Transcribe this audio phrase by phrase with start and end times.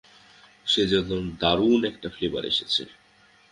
[0.65, 2.83] সেজন্য দারুণ একটা ফ্লেভার এসেছে।